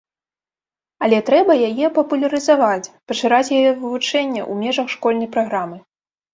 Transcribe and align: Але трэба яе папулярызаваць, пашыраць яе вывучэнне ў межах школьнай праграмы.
Але 1.07 1.19
трэба 1.27 1.57
яе 1.69 1.91
папулярызаваць, 1.99 2.91
пашыраць 3.13 3.45
яе 3.59 3.69
вывучэнне 3.81 4.41
ў 4.51 4.59
межах 4.65 4.87
школьнай 4.99 5.33
праграмы. 5.41 5.77